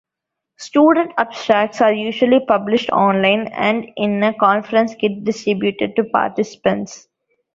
[0.57, 7.07] Student abstracts are usually published online and in a conference kit distributed to participants.